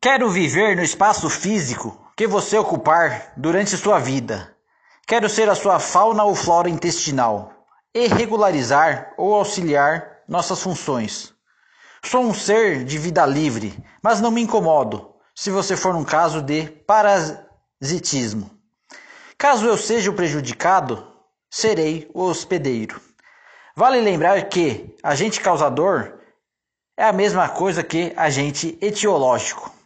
[0.00, 4.54] Quero viver no espaço físico que você ocupar durante sua vida.
[5.04, 7.52] Quero ser a sua fauna ou flora intestinal
[7.92, 11.34] e regularizar ou auxiliar nossas funções.
[12.04, 16.42] Sou um ser de vida livre, mas não me incomodo se você for um caso
[16.42, 18.48] de parasitismo.
[19.36, 21.12] Caso eu seja o prejudicado,
[21.50, 23.00] serei o hospedeiro.
[23.74, 26.20] Vale lembrar que agente causador
[26.96, 29.76] é a mesma coisa que agente etiológico.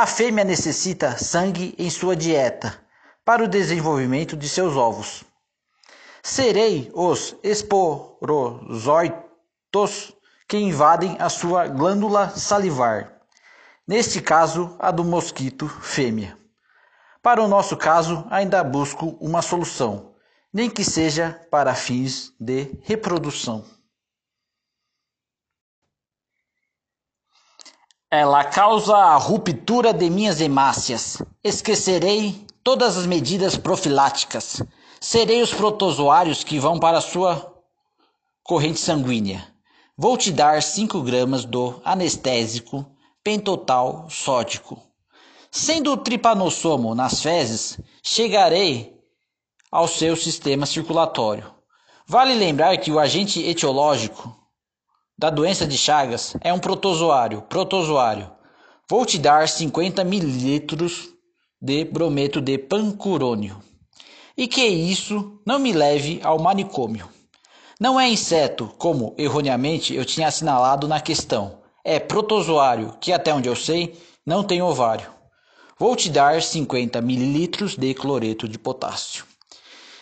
[0.00, 2.78] A fêmea necessita sangue em sua dieta
[3.24, 5.24] para o desenvolvimento de seus ovos.
[6.22, 10.14] Serei os esporozóitos
[10.46, 13.12] que invadem a sua glândula salivar.
[13.84, 16.38] Neste caso, a do mosquito fêmea.
[17.20, 20.14] Para o nosso caso, ainda busco uma solução,
[20.52, 23.64] nem que seja para fins de reprodução.
[28.10, 31.22] Ela causa a ruptura de minhas hemácias.
[31.44, 34.62] Esquecerei todas as medidas profiláticas.
[34.98, 37.54] Serei os protozoários que vão para a sua
[38.42, 39.46] corrente sanguínea.
[39.94, 42.86] Vou te dar 5 gramas do anestésico
[43.22, 44.82] pentotal sódico.
[45.50, 48.98] Sendo o tripanossomo nas fezes, chegarei
[49.70, 51.52] ao seu sistema circulatório.
[52.06, 54.34] Vale lembrar que o agente etiológico
[55.18, 57.42] da doença de Chagas é um protozoário.
[57.42, 58.30] Protozoário.
[58.88, 61.08] Vou te dar 50 mililitros
[61.60, 63.60] de brometo de pancurônio.
[64.36, 67.08] E que isso não me leve ao manicômio.
[67.80, 71.58] Não é inseto, como erroneamente eu tinha assinalado na questão.
[71.84, 75.10] É protozoário, que até onde eu sei, não tem ovário.
[75.76, 79.24] Vou te dar 50 mililitros de cloreto de potássio.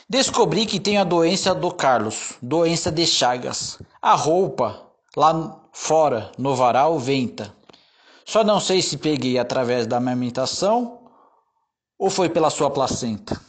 [0.09, 3.79] Descobri que tenho a doença do Carlos, doença de Chagas.
[4.01, 4.86] A roupa
[5.17, 7.57] Lá fora, no varal, venta.
[8.27, 11.11] Só não sei se peguei através da amamentação
[11.99, 13.41] ou foi pela sua placenta.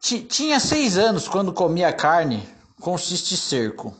[0.00, 2.48] Tinha seis anos quando comia carne
[2.80, 3.94] com cisticerco.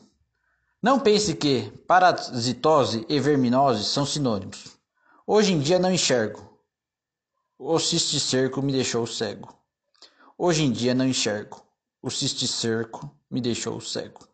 [0.80, 4.78] Não pense que parasitose e verminose são sinônimos.
[5.26, 6.58] Hoje em dia não enxergo.
[7.58, 9.54] O cisticerco me deixou cego.
[10.38, 11.62] Hoje em dia não enxergo.
[12.00, 14.29] O cisticerco me deixou cego.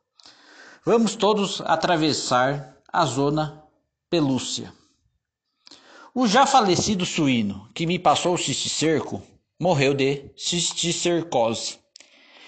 [0.88, 3.60] Vamos todos atravessar a zona
[4.08, 4.72] pelúcia.
[6.14, 9.20] O já falecido suíno que me passou o cisticerco
[9.58, 11.80] morreu de cisticercose.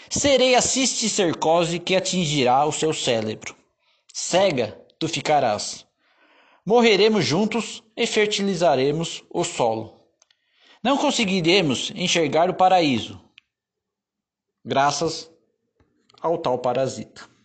[0.09, 3.57] Serei a cisticercose que atingirá o seu cérebro.
[4.15, 5.85] Cega tu ficarás.
[6.65, 10.01] Morreremos juntos e fertilizaremos o solo.
[10.81, 13.21] Não conseguiremos enxergar o paraíso,
[14.65, 15.29] graças
[16.21, 17.37] ao tal parasita.